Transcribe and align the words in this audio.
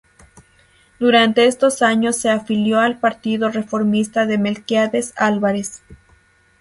Durante 0.99 1.45
estos 1.45 1.83
años 1.83 2.15
se 2.15 2.31
afilió 2.31 2.79
al 2.79 2.97
Partido 2.97 3.49
Reformista 3.51 4.25
de 4.25 4.39
Melquíades 4.39 5.13
Álvarez. 5.15 5.83